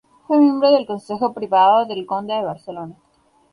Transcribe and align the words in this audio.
Fue 0.25 0.39
miembro 0.39 0.71
del 0.71 0.87
Consejo 0.87 1.31
Privado 1.31 1.85
del 1.85 2.07
Conde 2.07 2.33
de 2.33 2.41
Barcelona. 2.41 2.95